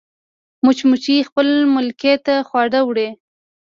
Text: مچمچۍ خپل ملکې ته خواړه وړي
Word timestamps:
مچمچۍ 0.65 1.17
خپل 1.29 1.47
ملکې 1.75 2.13
ته 2.25 2.33
خواړه 2.47 2.79
وړي 2.83 3.09